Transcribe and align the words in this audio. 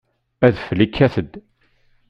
Adfel 0.45 0.79
ikkat-d. 0.85 1.31